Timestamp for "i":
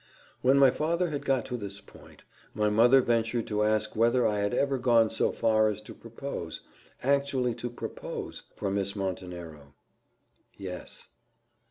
4.25-4.39